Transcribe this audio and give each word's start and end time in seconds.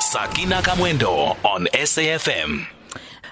Sakina 0.00 0.62
Kamwendo 0.62 1.36
on 1.44 1.66
SAFM. 1.72 2.66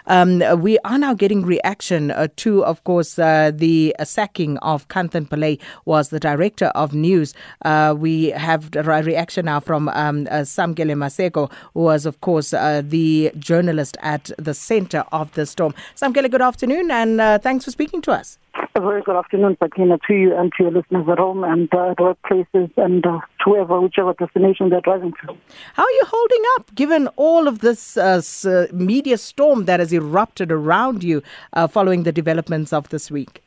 Um, 0.07 0.43
we 0.61 0.79
are 0.81 0.99
now 0.99 1.15
getting 1.15 1.45
reaction 1.45 2.11
uh, 2.11 2.29
to, 2.37 2.65
of 2.65 2.85
course, 2.85 3.19
uh, 3.19 3.51
the 3.55 3.95
uh, 3.99 4.05
sacking 4.05 4.57
of 4.59 4.87
Kanthan 4.89 5.29
Pillay 5.29 5.61
was 5.85 6.11
the 6.11 6.21
director 6.21 6.67
of 6.67 6.95
news. 6.95 7.35
Uh, 7.63 7.95
we 7.97 8.31
have 8.31 8.71
a 8.77 8.83
reaction 8.83 9.47
now 9.47 9.61
from 9.61 9.89
um, 9.89 10.29
uh, 10.31 10.43
Samkele 10.43 10.95
Maseko, 10.95 11.51
who 11.75 11.81
was, 11.81 12.07
of 12.07 12.21
course, 12.21 12.53
uh, 12.53 12.83
the 12.85 13.33
journalist 13.39 13.97
at 14.01 14.31
the 14.39 14.55
center 14.55 15.05
of 15.13 15.33
the 15.33 15.45
storm. 15.47 15.75
Samkele, 15.97 16.31
good 16.31 16.43
afternoon, 16.43 16.91
and 16.91 17.43
thanks 17.43 17.65
for 17.65 17.71
speaking 17.71 18.01
to 18.03 18.13
us. 18.13 18.39
A 18.77 18.81
very 18.81 19.01
good 19.01 19.17
afternoon, 19.17 19.57
Sakina, 19.59 19.97
to 20.07 20.13
you 20.13 20.37
and 20.37 20.53
to 20.59 20.65
your 20.65 20.71
listeners 20.71 21.07
at 21.11 21.17
home 21.17 21.45
and 21.45 21.67
uh, 21.73 21.93
at 21.93 21.97
workplaces 21.97 22.71
and 22.77 23.07
uh, 23.07 23.21
to 23.21 23.45
whoever, 23.47 23.81
whichever 23.81 24.13
destination 24.13 24.69
they're 24.69 24.83
driving 24.83 25.15
to. 25.25 25.35
How 25.73 25.83
are 25.83 25.91
you 25.91 26.03
holding 26.07 26.43
up, 26.57 26.75
given 26.75 27.09
all 27.17 27.49
of 27.49 27.61
this 27.61 27.97
uh, 27.97 28.21
uh, 28.45 28.67
media 28.75 29.17
storm 29.17 29.65
that 29.65 29.81
has 29.81 29.95
erupted 29.95 30.53
around 30.53 31.03
you 31.03 31.23
uh, 31.55 31.67
following 31.67 32.03
the 32.03 32.13
developments 32.13 32.71
of 32.75 32.91
this 32.91 33.11
week? 33.11 33.43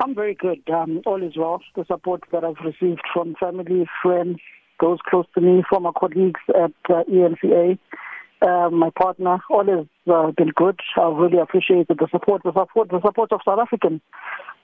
I'm 0.00 0.14
very 0.14 0.34
good. 0.34 0.60
Um, 0.68 1.00
all 1.06 1.22
is 1.22 1.34
well. 1.34 1.62
The 1.74 1.86
support 1.86 2.24
that 2.30 2.44
I've 2.44 2.62
received 2.62 3.00
from 3.10 3.36
family, 3.40 3.88
friends, 4.02 4.36
those 4.82 4.98
close 5.08 5.24
to 5.34 5.40
me, 5.40 5.64
former 5.70 5.92
colleagues 5.98 6.40
at 6.50 6.72
uh, 6.90 7.04
ENCA, 7.04 7.78
uh, 8.40 8.70
my 8.70 8.90
partner, 8.90 9.38
all 9.50 9.64
has 9.66 9.86
uh, 10.12 10.30
been 10.32 10.50
good. 10.54 10.78
I've 10.96 11.16
really 11.16 11.38
appreciated 11.38 11.98
the 11.98 12.08
support, 12.10 12.42
the 12.44 12.52
support, 12.52 12.88
the 12.90 13.00
support 13.04 13.32
of 13.32 13.40
South 13.44 13.58
Africans. 13.58 14.00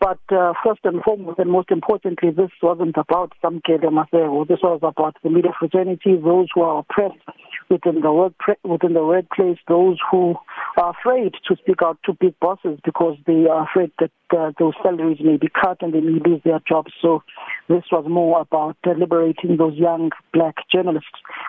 But 0.01 0.19
uh, 0.31 0.53
first 0.65 0.81
and 0.85 1.03
foremost, 1.03 1.39
and 1.39 1.51
most 1.51 1.71
importantly, 1.71 2.31
this 2.31 2.51
wasn't 2.63 2.97
about 2.97 3.33
some 3.41 3.61
Maseko. 3.65 4.47
This 4.47 4.59
was 4.63 4.81
about 4.83 5.17
the 5.23 5.31
media 5.31 5.53
fraternity, 5.59 6.17
those 6.17 6.49
who 6.55 6.63
are 6.63 6.81
oppressed 6.81 7.23
within 7.71 8.01
the 8.01 8.13
work 8.13 8.35
within 8.65 8.93
the 8.93 9.05
workplace, 9.05 9.59
those 9.69 9.99
who 10.11 10.35
are 10.77 10.91
afraid 10.91 11.35
to 11.49 11.57
speak 11.57 11.81
out 11.83 11.99
to 12.05 12.13
big 12.13 12.39
bosses 12.41 12.79
because 12.85 13.17
they 13.27 13.47
are 13.47 13.65
afraid 13.65 13.93
that 13.99 14.11
uh, 14.37 14.53
those 14.59 14.75
salaries 14.83 15.19
may 15.23 15.37
be 15.37 15.49
cut 15.49 15.81
and 15.81 15.95
they 15.95 16.01
may 16.01 16.21
lose 16.21 16.41
their 16.45 16.61
jobs. 16.69 16.93
So 17.01 17.23
this 17.69 17.85
was 17.91 18.05
more 18.09 18.41
about 18.41 18.77
liberating 18.85 19.57
those 19.57 19.75
young 19.75 20.11
black 20.33 20.57
journalists 20.71 21.09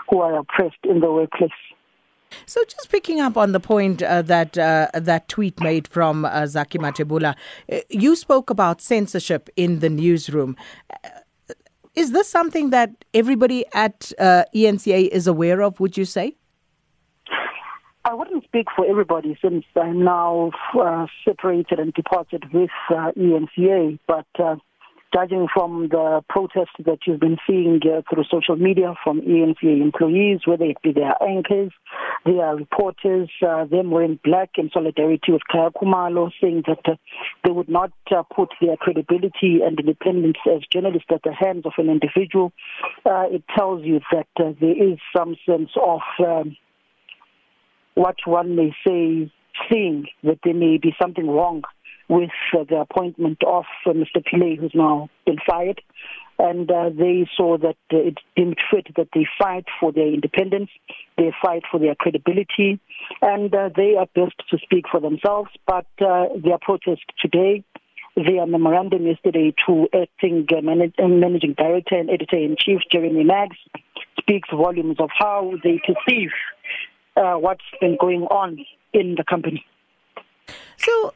who 0.09 0.21
are 0.21 0.37
oppressed 0.37 0.83
in 0.83 1.01
the 1.01 1.11
workplace. 1.11 1.51
So, 2.45 2.63
just 2.65 2.89
picking 2.89 3.19
up 3.19 3.37
on 3.37 3.51
the 3.51 3.59
point 3.59 4.01
uh, 4.01 4.21
that 4.23 4.57
uh, 4.57 4.87
that 4.93 5.27
tweet 5.27 5.59
made 5.61 5.87
from 5.87 6.25
uh, 6.25 6.45
Zaki 6.47 6.77
Matebula, 6.77 7.35
uh, 7.71 7.77
you 7.89 8.15
spoke 8.15 8.49
about 8.49 8.81
censorship 8.81 9.49
in 9.55 9.79
the 9.79 9.89
newsroom. 9.89 10.55
Uh, 10.91 11.09
Is 11.95 12.11
this 12.11 12.29
something 12.29 12.71
that 12.71 12.91
everybody 13.13 13.65
at 13.73 14.11
uh, 14.19 14.43
ENCA 14.53 15.07
is 15.07 15.27
aware 15.27 15.61
of? 15.61 15.79
Would 15.79 15.97
you 15.97 16.05
say? 16.05 16.35
I 18.03 18.13
wouldn't 18.13 18.43
speak 18.43 18.67
for 18.75 18.85
everybody 18.85 19.35
since 19.41 19.65
I'm 19.75 20.03
now 20.03 20.51
separated 21.23 21.79
and 21.79 21.91
departed 21.93 22.43
with 22.53 22.69
ENCA, 22.91 23.97
but 24.07 24.59
judging 25.15 25.47
from 25.53 25.87
the 25.89 26.21
protests 26.27 26.75
that 26.85 26.99
you've 27.05 27.19
been 27.19 27.37
seeing 27.47 27.79
uh, 27.85 28.01
through 28.09 28.23
social 28.29 28.55
media 28.55 28.93
from 29.03 29.21
ENCA 29.21 29.81
employees, 29.81 30.41
whether 30.45 30.65
it 30.65 30.81
be 30.83 30.91
their 30.91 31.13
anchors, 31.23 31.71
their 32.25 32.55
reporters, 32.55 33.29
uh, 33.47 33.65
them 33.65 33.91
wearing 33.91 34.19
black 34.23 34.49
in 34.57 34.69
solidarity 34.73 35.31
with 35.31 35.41
Kaya 35.49 35.69
Kumalo, 35.71 36.31
saying 36.41 36.63
that 36.67 36.79
uh, 36.85 36.95
they 37.45 37.51
would 37.51 37.69
not 37.69 37.91
uh, 38.11 38.23
put 38.23 38.49
their 38.59 38.75
credibility 38.75 39.59
and 39.65 39.79
independence 39.79 40.37
as 40.53 40.61
journalists 40.71 41.07
at 41.13 41.23
the 41.23 41.33
hands 41.33 41.65
of 41.65 41.73
an 41.77 41.89
individual, 41.89 42.51
uh, 43.05 43.25
it 43.31 43.43
tells 43.55 43.83
you 43.85 44.01
that 44.11 44.27
uh, 44.37 44.51
there 44.59 44.91
is 44.91 44.97
some 45.15 45.35
sense 45.45 45.69
of 45.81 46.01
um, 46.19 46.57
what 47.93 48.15
one 48.25 48.55
may 48.55 48.75
say, 48.85 49.31
seeing 49.71 50.07
that 50.23 50.39
there 50.43 50.53
may 50.53 50.77
be 50.77 50.93
something 51.01 51.27
wrong 51.29 51.63
with 52.07 52.29
uh, 52.53 52.63
the 52.69 52.77
appointment 52.77 53.41
of 53.45 53.65
uh, 53.85 53.89
Mr. 53.89 54.23
Pillay, 54.23 54.59
who's 54.59 54.73
now 54.75 55.09
been 55.25 55.37
fired. 55.47 55.81
And 56.37 56.69
uh, 56.69 56.89
they 56.89 57.27
saw 57.35 57.57
that 57.59 57.77
it 57.89 58.17
deemed 58.35 58.57
fit 58.69 58.87
that 58.97 59.07
they 59.13 59.25
fight 59.39 59.65
for 59.79 59.93
their 59.93 60.07
independence, 60.07 60.69
they 61.17 61.33
fight 61.41 61.63
for 61.71 61.79
their 61.79 61.95
credibility, 61.95 62.79
and 63.21 63.51
they 63.51 63.95
are 63.97 64.07
best 64.13 64.35
to 64.49 64.57
speak 64.57 64.85
for 64.91 64.99
themselves. 64.99 65.49
But 65.65 65.85
their 65.97 66.57
protest 66.61 67.03
today, 67.21 67.63
their 68.15 68.45
memorandum 68.45 69.05
yesterday 69.05 69.53
to 69.65 69.87
acting 69.93 70.47
uh, 70.55 70.61
managing 70.61 71.53
director 71.53 71.95
and 71.95 72.09
editor 72.09 72.37
in 72.37 72.55
chief 72.57 72.79
Jeremy 72.91 73.23
Maggs 73.23 73.57
speaks 74.17 74.49
volumes 74.49 74.97
of 74.99 75.09
how 75.17 75.53
they 75.63 75.81
perceive 75.85 76.31
uh, 77.17 77.35
what's 77.35 77.63
been 77.81 77.97
going 77.99 78.23
on 78.23 78.65
in 78.93 79.15
the 79.15 79.23
company. 79.23 79.65
So, 80.77 81.13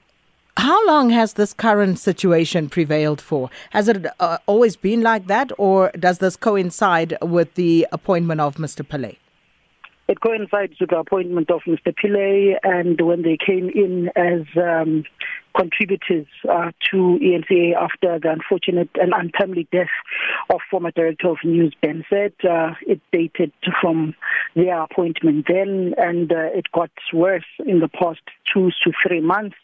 how 0.59 0.85
long 0.85 1.09
has 1.09 1.33
this 1.33 1.53
current 1.53 1.97
situation 1.97 2.69
prevailed 2.69 3.21
for? 3.21 3.49
Has 3.69 3.87
it 3.87 4.05
uh, 4.19 4.37
always 4.45 4.75
been 4.75 5.01
like 5.01 5.27
that, 5.27 5.51
or 5.57 5.89
does 5.97 6.17
this 6.17 6.35
coincide 6.35 7.17
with 7.21 7.53
the 7.55 7.87
appointment 7.93 8.41
of 8.41 8.55
Mr. 8.57 8.85
Pillay? 8.85 9.15
It 10.09 10.21
coincides 10.21 10.73
with 10.79 10.89
the 10.89 10.97
appointment 10.97 11.51
of 11.51 11.61
Mr. 11.67 11.93
Pillay 11.95 12.57
and 12.63 12.99
when 12.99 13.21
they 13.21 13.37
came 13.37 13.69
in 13.69 14.09
as 14.15 14.41
um, 14.57 15.03
contributors 15.55 16.25
uh, 16.49 16.71
to 16.89 17.19
ENCA 17.21 17.75
after 17.75 18.17
the 18.17 18.31
unfortunate 18.31 18.89
and 18.95 19.13
untimely 19.15 19.67
death 19.71 19.87
of 20.49 20.61
former 20.71 20.89
director 20.89 21.29
of 21.29 21.37
news 21.43 21.75
Ben 21.81 22.03
said 22.09 22.33
uh, 22.43 22.73
it 22.87 22.99
dated 23.11 23.51
from 23.79 24.15
their 24.55 24.81
appointment 24.81 25.45
then 25.47 25.93
and 25.97 26.31
uh, 26.31 26.57
it 26.57 26.65
got 26.71 26.89
worse 27.13 27.45
in 27.67 27.79
the 27.79 27.87
past 27.87 28.21
two 28.51 28.71
to 28.83 28.91
three 29.05 29.21
months 29.21 29.57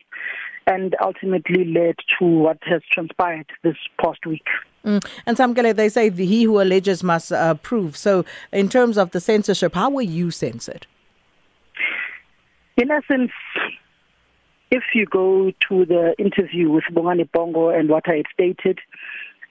and 0.68 0.96
ultimately 1.02 1.66
led 1.66 1.96
to 2.20 2.26
what 2.26 2.58
has 2.64 2.82
transpired 2.92 3.46
this 3.64 3.78
past 4.02 4.26
week. 4.26 4.46
Mm. 4.84 5.06
And 5.26 5.38
Samkele, 5.38 5.76
they 5.76 5.90
say 5.90 6.10
the, 6.10 6.26
he 6.26 6.44
who 6.44 6.62
alleges 6.62 7.04
must 7.04 7.32
uh, 7.32 7.56
prove. 7.56 7.98
So, 7.98 8.26
in 8.52 8.70
terms 8.70 8.98
of 8.98 9.12
the 9.12 9.20
censorship, 9.20 9.74
how 9.74 9.90
were 9.90 10.02
you 10.02 10.32
censored? 10.32 10.86
In 12.78 12.92
essence, 12.92 13.32
if 14.72 14.84
you 14.94 15.06
go 15.06 15.52
to 15.70 15.86
the 15.86 16.14
interview 16.20 16.70
with 16.70 16.84
Bongani 16.92 17.32
Bongo 17.32 17.70
and 17.70 17.90
what 17.90 18.04
I 18.08 18.18
had 18.18 18.26
stated, 18.34 18.80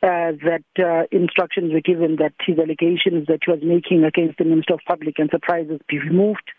uh, 0.02 0.32
that 0.44 0.64
uh, 0.78 1.06
instructions 1.10 1.72
were 1.72 1.80
given 1.80 2.16
that 2.16 2.34
his 2.46 2.58
allegations 2.58 3.26
that 3.26 3.40
he 3.44 3.50
was 3.50 3.60
making 3.62 4.04
against 4.04 4.36
the 4.36 4.44
Minister 4.44 4.74
of 4.74 4.80
Public 4.86 5.18
Enterprises 5.18 5.80
be 5.88 5.98
removed. 5.98 6.50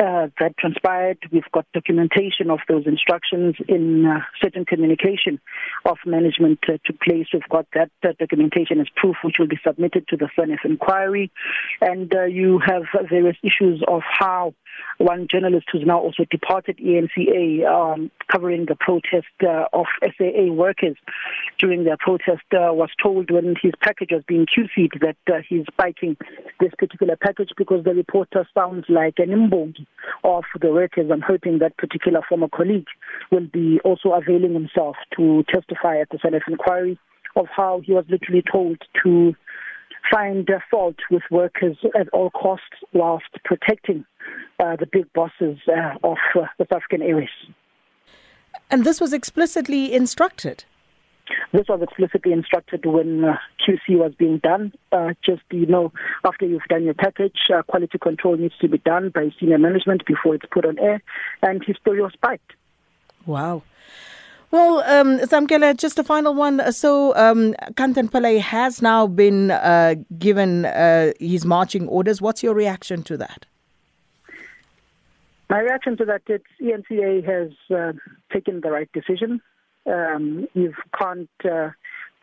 Uh, 0.00 0.28
that 0.38 0.56
transpired. 0.56 1.18
We've 1.32 1.50
got 1.50 1.66
documentation 1.74 2.50
of 2.50 2.60
those 2.68 2.86
instructions 2.86 3.56
in 3.66 4.06
uh, 4.06 4.20
certain 4.40 4.64
communication 4.64 5.40
of 5.84 5.96
management 6.06 6.60
uh, 6.68 6.78
took 6.84 7.00
place. 7.00 7.26
We've 7.32 7.42
got 7.50 7.66
that 7.74 7.90
documentation 8.20 8.78
as 8.78 8.86
proof, 8.94 9.16
which 9.24 9.40
will 9.40 9.48
be 9.48 9.58
submitted 9.66 10.06
to 10.06 10.16
the 10.16 10.28
SANEF 10.38 10.64
inquiry. 10.64 11.32
And 11.80 12.14
uh, 12.14 12.26
you 12.26 12.60
have 12.64 12.82
various 13.10 13.36
issues 13.42 13.82
of 13.88 14.02
how 14.08 14.54
one 14.98 15.26
journalist 15.28 15.66
who's 15.72 15.82
now 15.84 15.98
also 15.98 16.24
departed 16.30 16.78
ENCA, 16.78 17.66
um, 17.66 18.12
covering 18.30 18.66
the 18.66 18.76
protest 18.78 19.26
uh, 19.42 19.64
of 19.72 19.86
SAA 20.16 20.52
workers 20.52 20.96
during 21.58 21.82
their 21.82 21.96
protest, 21.98 22.44
uh, 22.52 22.72
was 22.72 22.90
told 23.02 23.32
when 23.32 23.56
his 23.60 23.72
package 23.82 24.10
was 24.12 24.22
being 24.28 24.46
QC'd 24.46 25.02
that 25.02 25.42
he's 25.48 25.64
spiking 25.72 26.16
this 26.60 26.70
particular 26.78 27.16
package 27.16 27.50
because 27.56 27.82
the 27.82 27.94
reporter 27.94 28.46
sounds 28.54 28.84
like 28.88 29.14
an 29.18 29.30
imbongi 29.30 29.87
of 30.24 30.44
the 30.60 30.70
workers. 30.70 31.10
I'm 31.12 31.20
hoping 31.20 31.58
that 31.58 31.76
particular 31.76 32.20
former 32.28 32.48
colleague 32.48 32.86
will 33.30 33.46
be 33.52 33.80
also 33.84 34.12
availing 34.12 34.54
himself 34.54 34.96
to 35.16 35.44
testify 35.52 36.00
at 36.00 36.08
the 36.10 36.18
SANEF 36.18 36.42
inquiry 36.48 36.98
of 37.36 37.46
how 37.54 37.80
he 37.84 37.92
was 37.92 38.04
literally 38.08 38.42
told 38.50 38.78
to 39.04 39.34
find 40.10 40.48
fault 40.70 40.96
with 41.10 41.22
workers 41.30 41.76
at 41.98 42.08
all 42.10 42.30
costs 42.30 42.64
whilst 42.92 43.26
protecting 43.44 44.04
uh, 44.60 44.76
the 44.76 44.86
big 44.90 45.12
bosses 45.12 45.58
uh, 45.68 45.94
of 46.02 46.16
uh, 46.34 46.46
the 46.58 46.66
South 46.70 46.78
African 46.78 47.02
Airways. 47.02 47.28
And 48.70 48.84
this 48.84 49.00
was 49.00 49.12
explicitly 49.12 49.92
instructed. 49.92 50.64
This 51.52 51.66
was 51.68 51.80
explicitly 51.82 52.32
instructed 52.32 52.84
when 52.84 53.24
uh, 53.24 53.36
QC 53.66 53.96
was 53.96 54.12
being 54.18 54.38
done. 54.38 54.72
Uh, 54.92 55.14
just, 55.24 55.42
you 55.50 55.66
know, 55.66 55.92
after 56.24 56.46
you've 56.46 56.62
done 56.68 56.84
your 56.84 56.94
package, 56.94 57.38
uh, 57.54 57.62
quality 57.62 57.98
control 57.98 58.36
needs 58.36 58.54
to 58.60 58.68
be 58.68 58.78
done 58.78 59.10
by 59.10 59.30
senior 59.40 59.58
management 59.58 60.04
before 60.06 60.34
it's 60.34 60.44
put 60.50 60.66
on 60.66 60.78
air, 60.78 61.02
and 61.42 61.64
his 61.64 61.76
story 61.76 62.02
was 62.02 62.12
spiked. 62.12 62.52
Wow. 63.24 63.62
Well, 64.50 64.78
um, 64.80 65.18
Samkele, 65.18 65.76
just 65.76 65.98
a 65.98 66.04
final 66.04 66.34
one. 66.34 66.72
So, 66.72 67.14
um, 67.16 67.54
Pillay 67.74 68.40
has 68.40 68.80
now 68.80 69.06
been 69.06 69.50
uh, 69.50 69.96
given 70.18 70.64
uh, 70.64 71.12
his 71.20 71.44
marching 71.44 71.86
orders. 71.88 72.22
What's 72.22 72.42
your 72.42 72.54
reaction 72.54 73.02
to 73.04 73.16
that? 73.18 73.44
My 75.50 75.60
reaction 75.60 75.96
to 75.98 76.04
that 76.06 76.22
is 76.28 76.40
ENCA 76.62 77.24
has 77.26 77.52
uh, 77.74 77.92
taken 78.32 78.60
the 78.60 78.70
right 78.70 78.90
decision. 78.92 79.40
Um, 79.88 80.46
you 80.54 80.74
can't 80.98 81.30
uh, 81.44 81.70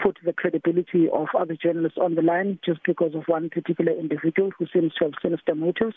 put 0.01 0.17
the 0.25 0.33
credibility 0.33 1.07
of 1.12 1.27
other 1.38 1.56
journalists 1.62 1.97
on 2.01 2.15
the 2.15 2.21
line 2.21 2.59
just 2.65 2.81
because 2.85 3.15
of 3.15 3.23
one 3.27 3.50
particular 3.50 3.91
individual 3.91 4.51
who 4.57 4.65
seems 4.73 4.94
to 4.95 5.06
have 5.06 5.13
sinister 5.21 5.56
motives. 5.56 5.95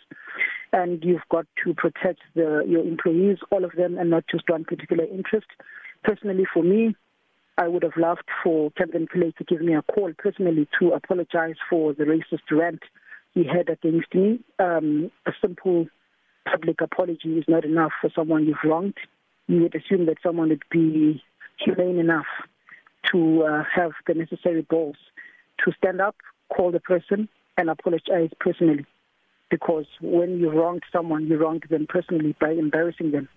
And 0.73 1.03
you've 1.05 1.27
got 1.31 1.47
to 1.65 1.75
protect 1.75 2.21
the, 2.35 2.65
your 2.67 2.83
employees, 2.83 3.39
all 3.51 3.65
of 3.65 3.73
them, 3.73 3.99
and 3.99 4.11
not 4.11 4.25
just 4.31 4.49
one 4.49 4.65
particular 4.65 5.05
interest. 5.05 5.47
Personally, 6.05 6.45
for 6.53 6.63
me, 6.63 6.95
I 7.57 7.67
would 7.67 7.83
have 7.83 7.97
loved 7.97 8.29
for 8.43 8.71
Kanthan 8.71 9.09
Pillay 9.09 9.35
to 9.37 9.45
give 9.45 9.61
me 9.61 9.75
a 9.75 9.83
call 9.83 10.13
personally 10.17 10.69
to 10.79 10.91
apologize 10.91 11.57
for 11.69 11.93
the 11.93 12.05
racist 12.05 12.51
rant 12.51 12.83
he 13.35 13.45
had 13.45 13.69
against 13.69 14.15
me. 14.15 14.39
Um, 14.61 15.11
a 15.27 15.33
simple 15.41 15.89
public 16.51 16.81
apology 16.81 17.37
is 17.37 17.45
not 17.49 17.65
enough 17.65 17.93
for 18.01 18.11
someone 18.15 18.47
you've 18.47 18.57
wronged. 18.65 18.97
You 19.49 19.63
would 19.63 19.75
assume 19.75 20.07
that 20.07 20.19
someone 20.23 20.51
would 20.51 20.63
be 20.71 21.23
humane 21.59 21.99
enough 21.99 22.27
to 23.13 23.43
uh, 23.43 23.65
have 23.75 23.93
the 24.07 24.15
necessary 24.15 24.63
balls 24.63 24.97
to 25.65 25.73
stand 25.73 26.01
up, 26.01 26.17
call 26.55 26.71
the 26.71 26.81
person, 26.81 27.29
and 27.57 27.71
apologize 27.71 28.31
personally. 28.41 28.87
Because 29.51 29.87
when 30.01 30.39
you 30.39 30.51
wronged 30.51 30.83
someone, 30.93 31.27
you 31.27 31.39
wronged 31.39 31.65
them 31.71 31.87
personally 31.89 32.37
by 32.41 32.51
embarrassing 32.51 33.13
them 33.13 33.29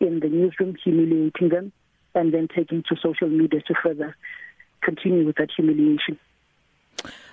in 0.00 0.20
the 0.20 0.28
newsroom, 0.28 0.76
humiliating 0.82 1.50
them, 1.50 1.72
and 2.14 2.34
then 2.34 2.48
taking 2.54 2.82
to 2.88 2.96
social 2.96 3.28
media 3.28 3.60
to 3.60 3.74
further 3.82 4.16
continue 4.82 5.24
with 5.24 5.36
that 5.36 5.50
humiliation. 5.54 6.18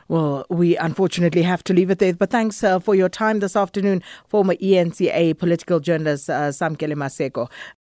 Well, 0.10 0.46
we 0.50 0.78
unfortunately 0.78 1.42
have 1.42 1.64
to 1.66 1.74
leave 1.74 1.90
it 1.90 2.00
there. 2.00 2.14
But 2.14 2.30
thanks 2.30 2.64
uh, 2.64 2.80
for 2.80 2.96
your 2.96 3.10
time 3.10 3.40
this 3.40 3.58
afternoon, 3.58 4.02
former 4.26 4.56
ENCA 4.56 5.38
political 5.38 5.80
journalist 5.82 6.30
uh, 6.30 6.50
Samkele. 6.50 7.50